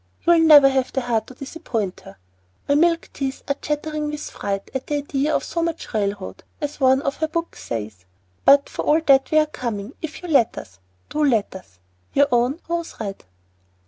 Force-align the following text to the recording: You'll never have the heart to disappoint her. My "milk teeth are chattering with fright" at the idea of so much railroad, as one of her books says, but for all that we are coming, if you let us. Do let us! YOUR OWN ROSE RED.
You'll 0.25 0.39
never 0.39 0.67
have 0.67 0.91
the 0.91 1.01
heart 1.01 1.27
to 1.27 1.35
disappoint 1.35 1.99
her. 1.99 2.17
My 2.67 2.73
"milk 2.73 3.11
teeth 3.13 3.43
are 3.47 3.53
chattering 3.61 4.09
with 4.09 4.31
fright" 4.31 4.71
at 4.73 4.87
the 4.87 4.95
idea 4.95 5.31
of 5.35 5.43
so 5.43 5.61
much 5.61 5.93
railroad, 5.93 6.43
as 6.59 6.79
one 6.79 7.03
of 7.03 7.17
her 7.17 7.27
books 7.27 7.63
says, 7.63 8.05
but 8.43 8.67
for 8.67 8.81
all 8.81 9.01
that 9.01 9.29
we 9.29 9.37
are 9.37 9.45
coming, 9.45 9.93
if 10.01 10.23
you 10.23 10.27
let 10.27 10.57
us. 10.57 10.79
Do 11.11 11.23
let 11.23 11.55
us! 11.55 11.77
YOUR 12.13 12.25
OWN 12.31 12.59
ROSE 12.67 12.99
RED. 12.99 13.25